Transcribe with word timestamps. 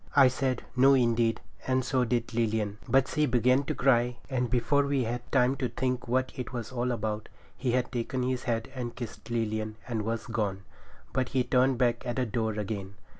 I 0.15 0.29
said, 0.29 0.63
'No, 0.75 0.95
indeed,' 0.95 1.41
and 1.67 1.85
so 1.85 2.05
did 2.05 2.33
Lilian; 2.33 2.79
but 2.89 3.07
she 3.07 3.27
began 3.27 3.63
to 3.65 3.75
cry, 3.75 4.17
and 4.31 4.49
before 4.49 4.81
we 4.87 5.03
had 5.03 5.31
time 5.31 5.55
to 5.57 5.69
think 5.69 6.07
what 6.07 6.31
it 6.35 6.51
was 6.51 6.71
all 6.71 6.91
about, 6.91 7.29
he 7.55 7.73
had 7.73 7.91
taken 7.91 8.23
his 8.23 8.45
hat 8.45 8.67
and 8.73 8.95
kissed 8.95 9.29
Lilian 9.29 9.75
and 9.87 10.01
was 10.01 10.25
gone. 10.25 10.63
But 11.13 11.29
he 11.29 11.43
turned 11.43 11.77
back 11.77 12.03
at 12.03 12.15
the 12.15 12.25
door 12.25 12.53
again. 12.53 12.95